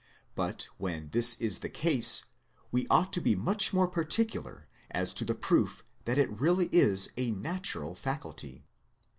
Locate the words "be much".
3.21-3.71